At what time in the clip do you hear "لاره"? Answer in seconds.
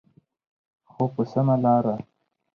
1.63-1.95